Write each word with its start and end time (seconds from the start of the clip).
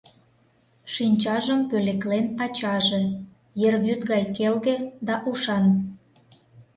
Шинчажым 0.93 1.59
пӧлеклен 1.69 2.25
ачаже: 2.45 3.01
ер 3.67 3.73
вӱд 3.83 4.01
гай 4.11 4.23
келге 4.37 4.77
да 5.07 5.15
ушан. 5.29 5.65